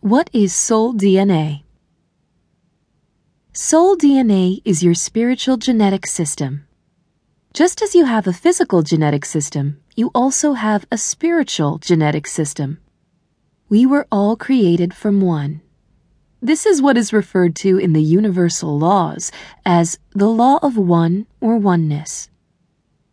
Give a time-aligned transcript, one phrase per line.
[0.00, 1.62] What is soul DNA?
[3.52, 6.64] Soul DNA is your spiritual genetic system.
[7.52, 12.78] Just as you have a physical genetic system, you also have a spiritual genetic system.
[13.68, 15.60] We were all created from one.
[16.40, 19.30] This is what is referred to in the universal laws
[19.66, 22.30] as the law of one or oneness.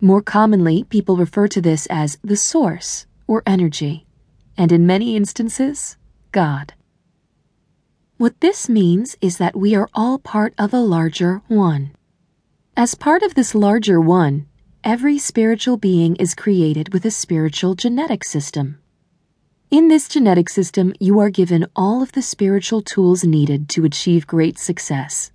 [0.00, 4.06] More commonly, people refer to this as the source or energy,
[4.56, 5.96] and in many instances,
[6.32, 6.74] God.
[8.18, 11.92] What this means is that we are all part of a larger one.
[12.76, 14.46] As part of this larger one,
[14.82, 18.78] every spiritual being is created with a spiritual genetic system.
[19.70, 24.26] In this genetic system, you are given all of the spiritual tools needed to achieve
[24.26, 25.32] great success.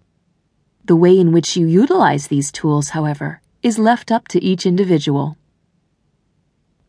[0.85, 5.38] The way in which you utilize these tools, however, is left up to each individual.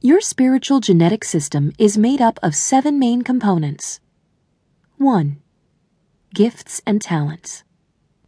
[0.05, 4.01] Your spiritual genetic system is made up of seven main components.
[4.98, 5.41] 1.
[6.34, 7.62] Gifts and talents.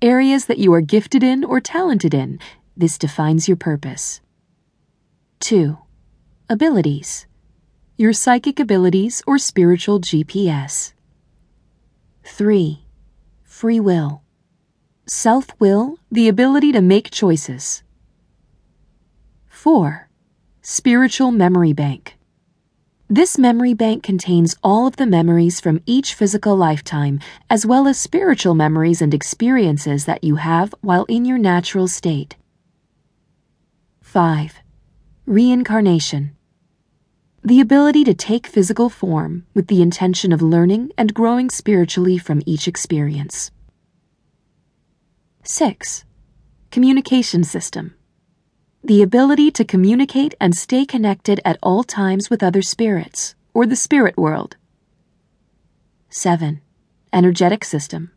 [0.00, 2.38] Areas that you are gifted in or talented in.
[2.76, 4.20] This defines your purpose.
[5.40, 5.76] 2.
[6.48, 7.26] Abilities
[7.96, 10.92] your psychic abilities or spiritual GPS.
[12.24, 12.84] 3.
[13.44, 14.22] Free will.
[15.06, 17.84] Self will, the ability to make choices.
[19.48, 20.03] 4.
[20.66, 22.16] Spiritual memory bank.
[23.06, 27.20] This memory bank contains all of the memories from each physical lifetime,
[27.50, 32.36] as well as spiritual memories and experiences that you have while in your natural state.
[34.00, 34.54] 5.
[35.26, 36.34] Reincarnation
[37.44, 42.40] the ability to take physical form with the intention of learning and growing spiritually from
[42.46, 43.50] each experience.
[45.42, 46.06] 6.
[46.70, 47.94] Communication system.
[48.84, 53.76] The ability to communicate and stay connected at all times with other spirits, or the
[53.76, 54.58] spirit world.
[56.10, 56.60] 7.
[57.10, 58.10] Energetic system.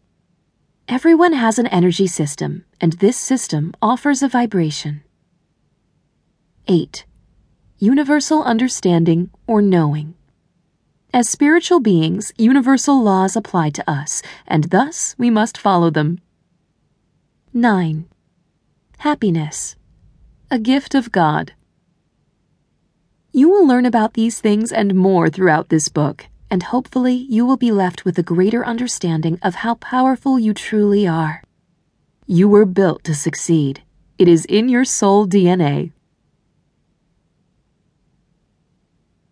[0.90, 5.04] Everyone has an energy system, and this system offers a vibration.
[6.68, 7.06] 8
[7.80, 10.16] universal understanding, or knowing.
[11.14, 16.20] As spiritual beings, universal laws apply to us, and thus we must follow them.
[17.54, 18.06] 9.
[18.98, 19.77] Happiness.
[20.50, 21.52] A gift of God.
[23.34, 27.58] You will learn about these things and more throughout this book, and hopefully you will
[27.58, 31.44] be left with a greater understanding of how powerful you truly are.
[32.28, 33.82] You were built to succeed.
[34.18, 35.92] It is in your soul DNA.